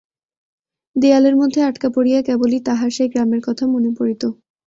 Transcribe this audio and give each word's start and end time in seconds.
দেয়ালের 0.95 1.35
মধ্যে 1.35 1.59
আটকা 1.63 1.87
পড়িয়া 1.95 2.19
কেবলই 2.21 2.59
তাহার 2.67 2.89
সেই 2.91 3.09
গ্রামের 3.13 3.41
কথা 3.47 3.63
মনে 3.67 3.89
পড়িত। 3.97 4.23